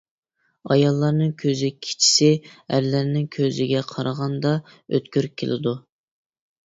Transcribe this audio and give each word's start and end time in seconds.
ئاياللارنىڭ 0.75 1.33
كۆزى 1.43 1.69
كېچىسى 1.87 2.31
ئەرلەرنىڭ 2.47 3.27
كۆزىگە 3.37 3.85
قارىغاندا 3.93 4.55
ئۆتكۈر 4.73 5.29
كېلىدۇ. 5.43 5.77